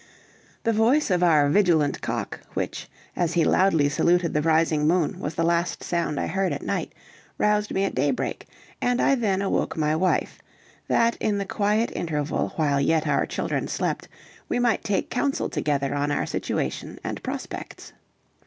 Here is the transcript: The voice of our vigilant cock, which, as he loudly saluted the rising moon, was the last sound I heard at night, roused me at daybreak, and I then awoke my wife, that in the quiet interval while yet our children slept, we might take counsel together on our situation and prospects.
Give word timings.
The 0.63 0.73
voice 0.73 1.11
of 1.11 1.21
our 1.21 1.47
vigilant 1.47 2.01
cock, 2.01 2.39
which, 2.55 2.89
as 3.15 3.33
he 3.33 3.43
loudly 3.43 3.87
saluted 3.87 4.33
the 4.33 4.41
rising 4.41 4.87
moon, 4.87 5.19
was 5.19 5.35
the 5.35 5.43
last 5.43 5.83
sound 5.83 6.19
I 6.19 6.25
heard 6.25 6.51
at 6.51 6.63
night, 6.63 6.91
roused 7.37 7.71
me 7.71 7.83
at 7.83 7.93
daybreak, 7.93 8.47
and 8.81 8.99
I 8.99 9.13
then 9.13 9.43
awoke 9.43 9.77
my 9.77 9.95
wife, 9.95 10.41
that 10.87 11.17
in 11.17 11.37
the 11.37 11.45
quiet 11.45 11.91
interval 11.95 12.53
while 12.55 12.81
yet 12.81 13.05
our 13.07 13.27
children 13.27 13.67
slept, 13.67 14.07
we 14.49 14.57
might 14.57 14.83
take 14.83 15.11
counsel 15.11 15.49
together 15.49 15.93
on 15.93 16.09
our 16.11 16.25
situation 16.25 16.97
and 17.03 17.21
prospects. 17.21 17.93